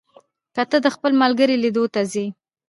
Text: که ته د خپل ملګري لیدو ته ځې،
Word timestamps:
که 0.55 0.61
ته 0.69 0.77
د 0.81 0.87
خپل 0.95 1.11
ملګري 1.21 1.55
لیدو 1.63 1.83
ته 1.93 2.01
ځې، 2.11 2.25